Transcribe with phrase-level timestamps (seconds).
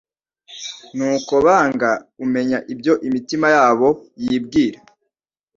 [0.95, 1.89] Nuko banga
[2.23, 3.89] umenya ibyo imitima yabo
[4.23, 4.79] yibwira.